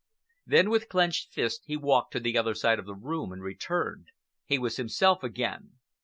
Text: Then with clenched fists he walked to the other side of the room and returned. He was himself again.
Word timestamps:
Then 0.47 0.71
with 0.71 0.89
clenched 0.89 1.31
fists 1.31 1.63
he 1.63 1.77
walked 1.77 2.11
to 2.13 2.19
the 2.19 2.35
other 2.35 2.55
side 2.55 2.79
of 2.79 2.87
the 2.87 2.95
room 2.95 3.31
and 3.31 3.43
returned. 3.43 4.07
He 4.47 4.57
was 4.57 4.77
himself 4.77 5.21
again. 5.23 5.73